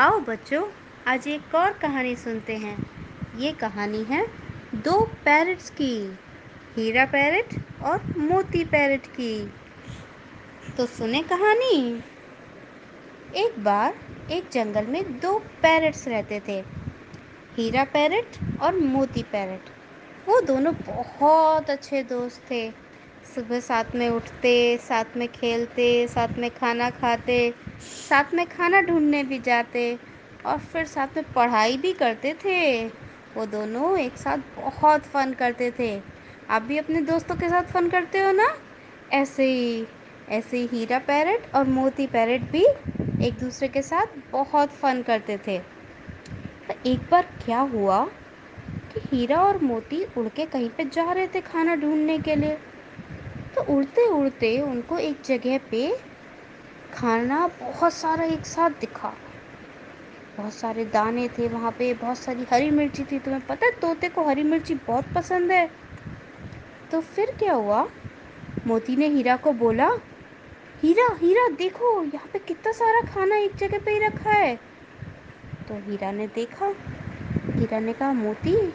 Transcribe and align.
आओ 0.00 0.20
बच्चों, 0.20 0.62
आज 1.06 1.26
एक 1.28 1.54
और 1.54 1.72
कहानी 1.72 2.16
सुनते 2.16 2.56
हैं। 2.56 2.76
ये 3.38 3.52
कहानी 3.52 4.02
है, 4.02 4.26
दो 4.74 5.00
पैरट्स 5.24 5.70
की, 5.70 6.18
हीरा 6.76 7.04
पैरट 7.04 7.54
और 7.82 8.02
मोती 8.16 8.64
पैरट 8.64 9.06
की। 9.06 9.52
तो 10.76 10.86
सुने 10.86 11.22
कहानी? 11.22 12.02
एक 13.36 13.58
बार 13.64 13.98
एक 14.30 14.48
जंगल 14.52 14.86
में 14.86 15.18
दो 15.20 15.38
पैरट्स 15.38 16.08
रहते 16.08 16.40
थे, 16.48 16.58
हीरा 17.56 17.84
पैरट 17.84 18.60
और 18.60 18.76
मोती 18.76 19.22
पैरट 19.22 19.68
वो 20.28 20.40
दोनों 20.40 20.74
बहुत 20.74 21.70
अच्छे 21.70 22.02
दोस्त 22.02 22.50
थे। 22.50 22.68
सुबह 23.24 23.60
साथ 23.60 23.84
में 23.94 24.08
उठते, 24.08 24.76
साथ 24.76 25.16
में 25.16 25.28
खेलते, 25.28 26.06
साथ 26.08 26.28
में 26.38 26.50
खाना 26.50 26.90
खाते, 26.90 27.54
साथ 28.08 28.34
में 28.34 28.46
खाना 28.46 28.80
ढूँढने 28.80 29.22
भी 29.22 29.38
जाते 29.38 29.98
और 30.46 30.58
फिर 30.58 30.86
साथ 30.86 31.16
में 31.16 31.32
पढ़ाई 31.32 31.76
भी 31.76 31.92
करते 31.92 32.34
थे। 32.34 32.86
वो 33.36 33.46
दोनों 33.46 33.98
एक 33.98 34.16
साथ 34.16 34.38
बहुत 34.56 35.00
फ़न 35.00 35.32
करते 35.32 35.70
थे। 35.70 36.00
आप 36.50 36.62
भी 36.62 36.78
अपने 36.78 37.00
दोस्तों 37.00 37.34
के 37.36 37.48
साथ 37.48 37.62
फ़न 37.62 37.88
करते 37.88 38.20
हो 38.20 38.32
ना? 38.32 38.54
ऐसे 39.12 39.44
ही 39.44 39.86
ऐसे 40.28 40.58
ही 40.58 40.66
हीरा 40.66 40.98
पैरट 40.98 41.54
और 41.54 41.64
मोती 41.64 42.06
पैरट 42.06 42.40
भी 42.40 42.64
एक 43.26 43.38
दूसरे 43.40 43.68
के 43.68 43.82
साथ 43.82 44.06
बहुत 44.32 44.70
फ़न 44.70 45.02
करते 45.02 45.38
थे। 45.38 45.58
तो 45.58 46.90
एक 46.90 47.00
बार 47.10 47.22
क्या 47.44 47.60
हुआ 47.60 48.04
कि 48.92 49.00
हीरा 49.04 49.40
और 49.40 49.58
मोती 49.62 50.04
उड़ 50.18 50.28
के 50.28 50.46
कहीं 50.46 50.70
पे 50.70 50.84
जा 50.84 51.12
रहे 51.12 51.26
थे 51.26 51.40
खाना 51.40 51.74
ढूँढने 51.74 52.18
के 52.18 52.36
लिए? 52.36 52.58
उड़ते 53.70 54.08
उड़ते 54.08 54.60
उनको 54.60 54.98
एक 54.98 55.22
जगह 55.24 55.58
पे 55.58 55.98
खाना 56.94 57.46
बहुत 57.46 57.92
सारा 57.92 58.24
एक 58.24 58.46
साथ 58.46 58.70
दिखा। 58.70 59.12
बहुत 60.36 60.54
सारे 60.54 60.84
दाने 60.84 61.28
थे 61.28 61.48
वहाँ 61.48 61.72
पे, 61.72 61.94
बहुत 61.94 62.18
सारी 62.18 62.46
हरी 62.52 62.70
मिर्ची 62.70 63.04
थी। 63.04 63.18
तुम्हें 63.18 63.46
पता 63.46 63.66
है, 63.66 63.72
तोते 63.72 64.08
को 64.08 64.24
हरी 64.24 64.42
मिर्ची 64.42 64.74
बहुत 64.74 65.04
पसंद 65.14 65.52
है। 65.52 65.70
तो 66.90 67.00
फिर 67.00 67.30
क्या 67.30 67.52
हुआ? 67.52 67.88
मोती 68.66 68.96
ने 68.96 69.06
हीरा 69.06 69.36
को 69.36 69.52
बोला, 69.52 69.90
हीरा 70.82 71.16
हीरा, 71.18 71.48
देखो, 71.48 72.04
यहाँ 72.04 72.30
पे 72.32 72.38
कितना 72.38 72.72
सारा 72.72 73.00
खाना 73.00 73.36
एक 73.36 73.56
जगह 73.56 73.78
पे 73.78 73.90
ही 73.90 73.98
रखा 73.98 74.30
है। 74.30 74.56
तो 75.68 75.74
हीरा 75.74 76.12
ने 76.12 76.26
देखा। 76.26 76.74
हीरा 77.50 77.78
ने 77.78 77.92
कहा, 77.92 78.12
मोती, 78.12 78.68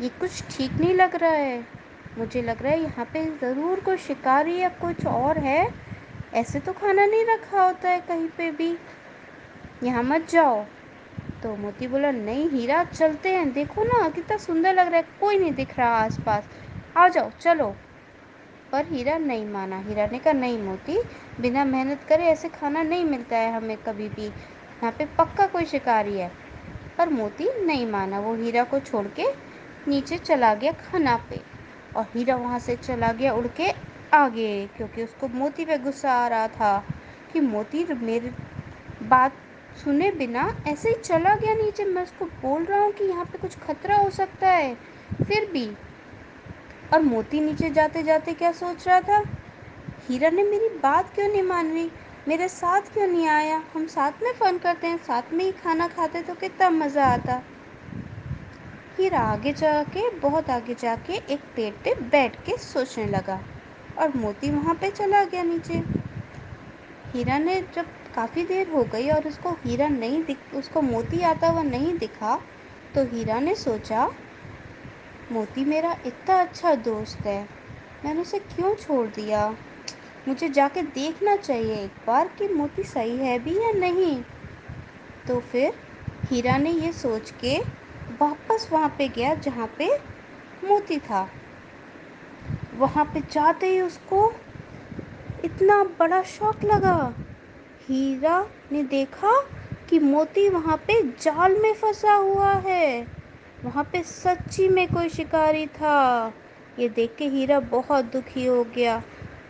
ये 0.00 0.08
कुछ 0.08 0.44
ठीक 0.50 0.72
नहीं 0.72 0.94
लग 0.94 1.16
रहा 1.16 1.30
है। 1.30 1.77
मुझे 2.18 2.42
लग 2.42 2.62
रहा 2.62 2.72
है 2.72 2.82
यहाँ 2.82 3.04
पे 3.04 3.24
ज़रूर 3.40 3.80
कोई 3.80 3.96
शिकारी 3.96 4.56
या 4.58 4.68
कुछ 4.68 5.06
और 5.06 5.38
है। 5.38 5.68
ऐसे 6.34 6.60
तो 6.60 6.72
खाना 6.72 7.06
नहीं 7.06 7.24
रखा 7.24 7.62
होता 7.62 7.88
है 7.88 8.00
कहीं 8.00 8.28
पे 8.28 8.50
भी। 8.50 8.76
यहाँ 9.82 10.02
मत 10.02 10.28
जाओ। 10.30 10.64
तो 11.42 11.54
मोती 11.56 11.86
बोला, 11.88 12.10
नहीं 12.10 12.48
हीरा, 12.50 12.82
चलते 12.84 13.28
हैं। 13.28 13.52
देखो 13.52 13.84
ना, 13.84 14.08
कितना 14.08 14.36
सुंदर 14.36 14.74
लग 14.74 14.86
रहा 14.86 14.96
है। 14.96 15.06
कोई 15.20 15.38
नहीं 15.38 15.52
दिख 15.52 15.78
रहा 15.78 15.88
आसपास। 15.88 16.48
आ 16.96 17.08
जाओ, 17.08 17.30
चलो। 17.40 17.74
पर 18.72 18.86
हीरा 18.86 19.18
नहीं 19.18 19.46
माना। 19.46 19.78
हीरा 19.78 20.06
ने 20.06 20.18
कहा, 20.18 20.32
नहीं 20.32 20.58
मोती, 20.58 20.98
बिना 21.40 21.64
मेहनत 21.64 22.04
करे 22.08 22.24
ऐसे 22.24 22.48
खाना 22.48 22.82
नहीं 22.82 23.04
मिलता 23.04 23.36
है 23.36 23.52
हमें 23.52 23.76
कभी 23.76 24.08
भी। 24.08 24.26
यहाँ 24.26 24.92
पे 24.92 25.04
पक्का 25.18 25.46
कोई 25.46 25.64
शिकारी 25.64 26.18
है। 26.18 26.30
पर 26.98 27.08
मोती 27.08 27.48
नहीं 27.64 27.86
माना। 27.86 28.20
वो 28.20 28.34
हीरा 28.34 28.64
को 28.64 28.80
छोड़ 28.80 29.06
के 29.06 29.26
नीचे 29.88 30.18
चला 30.18 30.54
गया 30.54 30.72
खाना 30.72 31.16
पे। 31.30 31.40
और 31.98 32.06
हीरा 32.14 32.36
वहाँ 32.36 32.58
से 32.58 32.76
चला 32.76 33.12
गया 33.12 33.32
उड़ 33.32 33.46
के 33.56 33.70
आगे, 34.14 34.66
क्योंकि 34.76 35.04
उसको 35.04 35.28
मोती 35.28 35.64
पे 35.64 35.78
गुस्सा 35.78 36.12
आ 36.14 36.26
रहा 36.28 36.48
था 36.48 36.84
कि 37.32 37.40
मोती, 37.40 37.84
मेरे 37.94 38.32
बात 39.02 39.32
सुने 39.76 40.10
बिना 40.10 40.48
ऐसे 40.66 40.88
ही 40.88 40.94
चला 40.94 41.34
गया 41.34 41.54
नीचे। 41.54 41.84
मैं 41.84 42.02
उसको 42.02 42.24
बोल 42.24 42.64
रहा 42.64 42.80
हूँ 42.80 42.92
कि 42.92 43.04
यहाँ 43.04 43.24
पे 43.24 43.38
कुछ 43.38 43.58
खतरा 43.58 43.96
हो 43.96 44.10
सकता 44.10 44.50
है, 44.50 44.74
फिर 45.16 45.50
भी। 45.52 45.66
और 46.94 47.02
मोती 47.02 47.40
नीचे 47.40 47.70
जाते 47.70 48.02
जाते 48.02 48.34
क्या 48.34 48.52
सोच 48.52 48.86
रहा 48.88 49.00
था? 49.00 49.22
हीरा 50.08 50.30
ने 50.30 50.42
मेरी 50.42 50.68
बात 50.78 51.14
क्यों 51.14 51.28
नहीं 51.28 51.42
मान? 51.42 51.72
रही 51.72 51.90
मेरे 52.28 52.48
साथ 52.48 52.92
क्यों 52.94 53.06
नहीं 53.06 53.26
आया? 53.28 53.62
हम 53.74 53.86
साथ 53.86 54.22
में 54.22 54.32
फ़न 54.32 54.58
करते 54.58 54.86
हैं, 54.86 54.96
साथ 54.98 55.32
में 55.32 55.44
ही 55.44 55.52
खाना 55.52 55.88
खाते 55.88 56.22
तो 56.22 56.34
कितना 56.34 56.70
मज़ा 56.70 57.04
आता। 57.04 57.42
फिर 58.98 59.14
आगे 59.14 59.52
जाके, 59.52 60.08
बहुत 60.10 60.48
आगे 60.50 60.74
जाके 60.74 61.16
एक 61.32 61.40
पेड़ 61.56 61.72
पे 61.84 61.94
बैठ 62.10 62.36
के 62.46 62.56
सोचने 62.58 63.06
लगा 63.06 63.40
और 63.98 64.16
मोती 64.16 64.50
वहाँ 64.50 64.74
पे 64.74 64.90
चला 64.90 65.22
गया 65.24 65.42
नीचे। 65.42 65.74
हीरा 67.12 67.38
ने 67.38 67.60
जब 67.74 67.92
काफ़ी 68.14 68.44
देर 68.44 68.68
हो 68.68 68.82
गई 68.84 69.08
और 69.10 69.28
उसको 69.28 69.52
हीरा 69.64 69.88
नहीं 69.88 70.22
दिख, 70.24 70.38
उसको 70.54 70.82
मोती 70.82 71.22
आता 71.22 71.48
हुआ 71.48 71.62
नहीं 71.62 71.96
दिखा 71.98 72.36
तो 72.94 73.04
हीरा 73.04 73.38
ने 73.40 73.54
सोचा, 73.54 74.10
मोती 75.32 75.64
मेरा 75.64 75.96
इतना 76.06 76.40
अच्छा 76.40 76.74
दोस्त 76.74 77.26
है, 77.26 77.40
मैंने 78.04 78.20
उसे 78.20 78.38
क्यों 78.38 78.74
छोड़ 78.74 79.06
दिया? 79.06 79.48
मुझे 80.28 80.48
जाके 80.48 80.82
देखना 80.82 81.36
चाहिए 81.36 81.74
एक 81.74 82.06
बार 82.06 82.28
कि 82.28 82.48
मोती 82.48 82.82
सही 82.82 83.16
है 83.16 83.38
भी 83.38 83.58
या 83.58 83.72
नहीं। 83.72 84.22
तो 85.28 85.40
फिर 85.40 85.72
हीरा 86.26 86.56
ने 86.58 86.70
ये 86.70 86.92
सोच 86.92 87.30
के 87.40 87.58
वापस 88.20 88.68
वहाँ 88.72 88.94
पे 88.98 89.08
गया 89.08 89.34
जहाँ 89.34 89.74
पे 89.78 89.98
मोती 90.64 90.98
था। 90.98 91.28
वहाँ 92.76 93.04
पे 93.04 93.20
जाते 93.20 93.66
ही 93.66 93.80
उसको 93.80 94.32
इतना 95.44 95.84
बड़ा 95.84 96.22
शौक 96.22 96.64
लगा। 96.64 97.14
हीरा 97.88 98.46
ने 98.72 98.82
देखा 98.82 99.40
कि 99.90 99.98
मोती 99.98 100.48
वहाँ 100.48 100.76
पे 100.76 101.02
जाल 101.02 101.56
में 101.58 101.74
फंसा 101.74 102.14
हुआ 102.14 102.52
है। 102.52 103.06
वहाँ 103.64 103.84
पे 103.84 104.02
सच्ची 104.02 104.68
में 104.68 104.88
कोई 104.88 105.08
शिकारी 105.08 105.66
था। 105.66 106.32
ये 106.78 106.88
देख 106.88 107.14
के 107.18 107.26
हीरा 107.26 107.60
बहुत 107.60 108.04
दुखी 108.04 108.46
हो 108.46 108.64
गया। 108.64 109.02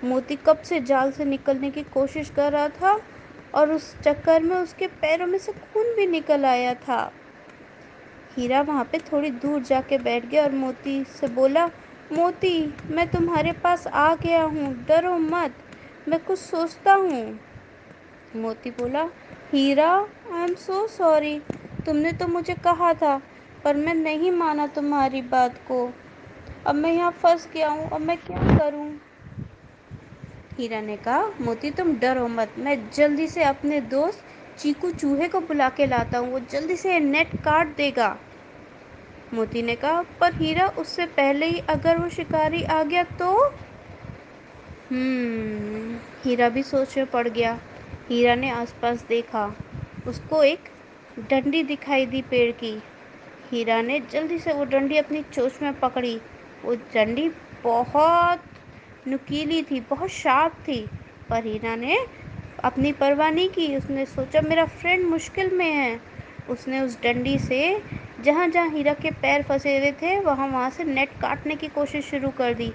मोती 0.04 0.36
कब 0.36 0.62
से 0.62 0.80
जाल 0.80 1.12
से 1.12 1.24
निकलने 1.24 1.70
की 1.70 1.82
कोशिश 1.82 2.30
कर 2.30 2.52
रहा 2.52 2.68
था 2.68 3.00
और 3.54 3.72
उस 3.72 4.00
चक्कर 4.00 4.42
में 4.42 4.56
उसके 4.56 4.86
पैरों 4.86 5.26
में 5.26 5.38
से 5.38 5.52
खून 5.52 5.96
भी 5.96 6.06
निकल 6.06 6.44
आया 6.44 6.74
था। 6.74 7.12
हीरा 8.38 8.60
वहाँ 8.60 8.84
पे 8.84 8.98
थोड़ी 8.98 9.30
दूर 9.30 9.62
जाके 9.62 9.98
बैठ 9.98 10.26
गया 10.26 10.42
और 10.42 10.52
मोती 10.52 11.04
से 11.04 11.28
बोला, 11.28 11.66
मोती, 12.12 12.74
मैं 12.90 13.10
तुम्हारे 13.10 13.52
पास 13.52 13.86
आ 13.86 14.14
गया 14.14 14.42
हूँ, 14.42 14.84
डरो 14.88 15.16
मत, 15.18 15.54
मैं 16.08 16.24
कुछ 16.24 16.38
सोचता 16.38 16.94
हूँ। 16.94 17.40
मोती 18.36 18.70
बोला, 18.70 19.02
हीरा 19.52 19.90
आई 20.34 20.42
एम 20.42 20.54
सो 20.54 20.86
सॉरी 20.86 21.38
तुमने 21.86 22.12
तो 22.12 22.26
मुझे 22.26 22.54
कहा 22.54 22.94
था, 22.94 23.22
पर 23.64 23.76
मैं 23.76 23.94
नहीं 23.94 24.30
माना 24.30 24.66
तुम्हारी 24.66 25.22
बात 25.22 25.58
को। 25.68 25.92
अब 26.66 26.74
मैं 26.74 26.92
यहाँ 26.92 27.10
फंस 27.10 27.48
गया 27.54 27.68
हूँ, 27.68 27.90
अब 27.90 28.00
मैं 28.00 28.16
क्या 28.16 28.58
करूँ? 28.58 29.00
हीरा 30.58 30.80
ने 30.80 30.96
कहा, 30.96 31.26
मोती, 31.40 31.70
तुम 31.70 31.94
डरो 31.98 32.28
मत, 32.28 32.54
मैं 32.58 32.90
जल्दी 32.90 33.28
से 33.28 33.42
अपने 33.42 33.80
दोस्त 33.80 34.24
चीकू 34.58 34.90
चूहे 34.90 35.28
को 35.28 35.40
बुला 35.40 35.68
के 35.68 35.86
लाता 35.86 36.18
हूँ, 36.18 36.32
वो 36.32 36.40
जल्दी 36.40 36.76
से 36.76 37.00
नेट 37.00 37.36
काट 37.36 37.76
देगा। 37.76 38.18
मोती 39.34 39.62
ने 39.62 39.74
कहा, 39.74 40.02
पर 40.20 40.34
हीरा, 40.34 40.66
उससे 40.66 41.06
पहले 41.06 41.46
ही 41.46 41.58
अगर 41.58 41.96
वो 41.98 42.08
शिकारी 42.08 42.62
आ 42.62 42.82
गया 42.82 43.02
तो? 43.02 43.54
हम्म 44.90 45.96
हीरा 46.24 46.48
भी 46.48 46.62
सोच 46.62 46.96
में 46.96 47.06
पड़ 47.06 47.28
गया। 47.28 47.60
हीरा 48.08 48.34
ने 48.34 48.50
आसपास 48.50 49.04
देखा। 49.08 49.56
उसको 50.06 50.42
एक 50.44 50.60
डंडी 51.18 51.62
दिखाई 51.62 52.06
दी 52.06 52.22
पेड़ 52.22 52.52
की। 52.52 52.82
हीरा 53.50 53.82
ने 53.82 54.00
जल्दी 54.00 54.38
से 54.38 54.52
वो 54.52 54.64
डंडी 54.64 54.96
अपनी 54.96 55.22
चोच 55.22 55.62
में 55.62 55.80
पकड़ी। 55.80 56.20
वो 56.64 56.74
डंडी 56.74 57.30
बहुत 57.64 58.42
नुकीली 59.08 59.62
थी, 59.62 59.80
बहुत 59.80 60.10
शार्प 60.10 60.52
थी। 60.52 60.88
पर 61.30 61.44
हीरा 61.44 61.76
ने 61.76 61.98
अपनी 62.64 62.92
परवाह 62.92 63.30
नहीं 63.30 63.48
की। 63.48 63.76
उसने 63.76 64.06
सोचा, 64.06 64.40
मेरा 64.40 64.64
फ्रेंड 64.64 65.06
मुश्किल 65.06 65.50
में 65.50 65.72
है। 65.72 66.00
उसने 66.48 66.80
उस 66.80 67.02
डंडी 67.02 67.38
से 67.38 67.82
जहाँ 68.24 68.46
जहाँ 68.48 68.70
हीरा 68.70 68.92
के 68.94 69.10
पैर 69.10 69.42
फंसे 69.42 69.78
हुए 69.78 69.90
थे, 69.92 70.18
वहाँ 70.20 70.46
वहाँ 70.48 70.70
से 70.70 70.84
नेट 70.84 71.10
काटने 71.20 71.56
की 71.56 71.68
कोशिश 71.68 72.04
शुरू 72.04 72.30
कर 72.30 72.54
दी। 72.54 72.72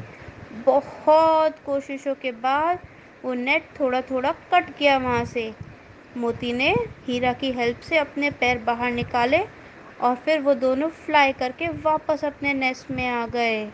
बहुत 0.65 1.55
कोशिशों 1.65 2.13
के 2.15 2.31
बाद 2.31 2.79
वो 3.25 3.33
नेट 3.33 3.65
थोड़ा 3.79 4.01
थोड़ा 4.01 4.31
कट 4.53 4.69
गया 4.79 4.97
वहाँ 4.97 5.25
से। 5.25 5.53
मोती 6.17 6.53
ने 6.53 6.69
हीरा 7.07 7.33
की 7.33 7.51
हेल्प 7.51 7.79
से 7.79 7.97
अपने 7.97 8.29
पैर 8.29 8.57
बाहर 8.57 8.91
निकाले 8.91 9.43
और 10.01 10.15
फिर 10.15 10.39
वो 10.41 10.53
दोनों 10.53 10.89
फ्लाई 10.89 11.33
करके 11.33 11.69
वापस 11.83 12.25
अपने 12.25 12.53
नेस्ट 12.53 12.91
में 12.91 13.07
आ 13.07 13.25
गए। 13.27 13.65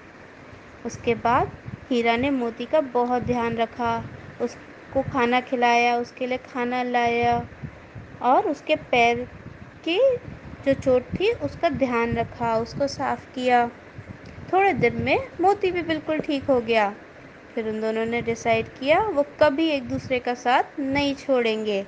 उसके 0.86 1.16
बाद 1.16 1.52
हीरा 1.90 2.16
ने 2.18 2.30
मोती 2.30 2.66
का 2.66 2.82
बहुत 2.82 3.24
ध्यान 3.24 3.58
रखा, 3.58 3.98
उसको 4.42 5.02
खाना 5.02 5.42
खिलाया, 5.42 5.98
उसके 5.98 6.28
लिए 6.28 6.38
खाना 6.38 6.84
लाया 6.84 7.38
और 8.22 8.48
उसके 8.48 8.76
पैर 8.76 9.28
की 9.88 10.00
जो 10.66 10.74
चोट 10.74 11.04
थी, 11.04 11.32
उसका 11.32 11.70
ध्यान 11.70 12.18
रखा, 12.18 12.58
उसको 12.58 12.88
साफ़ 12.88 13.26
किया। 13.36 13.72
थोड़े 14.54 14.74
दिन 14.74 14.96
में 14.96 15.20
मोती 15.42 15.72
भी 15.72 15.82
बिल्कुल 15.82 16.20
ठीक 16.20 16.44
हो 16.44 16.62
गया। 16.62 16.96
फिर 17.56 17.70
उन 17.70 17.82
दोनों 17.82 18.06
ने 18.06 18.22
डिसाइड 18.22 18.68
किया, 18.68 19.02
वो 19.02 19.26
कभी 19.40 19.70
एक 19.70 19.90
दूसरे 19.90 20.20
का 20.20 20.34
साथ 20.34 20.64
नहीं 20.80 21.16
छोड़ेंगे। 21.16 21.86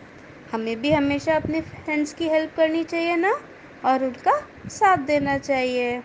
हमें 0.52 0.82
भी 0.82 0.94
हमेशा 0.94 1.36
अपने 1.36 1.62
फ्रेंड्स 1.62 2.14
की 2.14 2.28
हेल्प 2.28 2.54
करनी 2.58 2.84
चाहिए 2.84 3.16
ना? 3.16 3.42
और 3.86 4.04
उनका 4.04 4.48
साथ 4.70 4.98
देना 4.98 5.38
चाहिए। 5.38 6.04